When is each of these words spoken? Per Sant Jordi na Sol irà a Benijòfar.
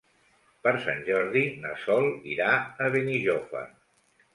Per 0.67 0.73
Sant 0.85 1.03
Jordi 1.11 1.45
na 1.67 1.75
Sol 1.85 2.11
irà 2.35 2.51
a 2.89 2.93
Benijòfar. 2.99 3.67